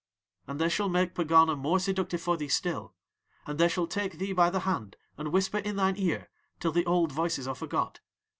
And 0.47 0.59
they 0.59 0.67
shall 0.67 0.89
make 0.89 1.13
Pegana 1.13 1.55
more 1.55 1.77
seductive 1.79 2.21
for 2.23 2.35
thee 2.35 2.47
still, 2.47 2.95
and 3.45 3.59
they 3.59 3.67
shall 3.67 3.85
take 3.85 4.13
thee 4.17 4.33
by 4.33 4.49
the 4.49 4.61
hand 4.61 4.95
and 5.15 5.31
whisper 5.31 5.59
in 5.59 5.75
thine 5.75 5.93
ear 5.95 6.31
till 6.59 6.71
the 6.71 6.87
old 6.87 7.11
voices 7.11 7.47
are 7.47 7.53
forgot. 7.53 7.99